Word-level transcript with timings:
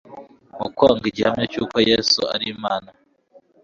Mu 0.59 0.67
kwanga 0.75 1.05
igihamya 1.11 1.45
cy'uko 1.51 1.75
Yesu 1.89 2.19
ari 2.33 2.45
Imana, 2.55 2.89